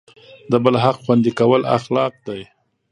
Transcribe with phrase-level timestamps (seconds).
[0.51, 2.41] د بل حق خوندي کول اخلاق دی.